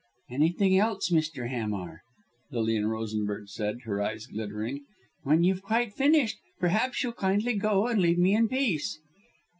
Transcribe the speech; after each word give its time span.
"Anything 0.31 0.75
else 0.79 1.09
Mr. 1.11 1.47
Hamar!" 1.51 2.01
Lilian 2.49 2.87
Rosenberg 2.87 3.49
said, 3.49 3.81
her 3.83 4.01
eyes 4.01 4.25
glittering. 4.25 4.83
"When 5.21 5.43
you've 5.43 5.61
quite 5.61 5.93
finished, 5.93 6.39
perhaps 6.59 7.03
you'll 7.03 7.13
kindly 7.13 7.53
go 7.53 7.85
and 7.85 8.01
leave 8.01 8.17
me 8.17 8.33
in 8.33 8.47
peace." 8.47 8.99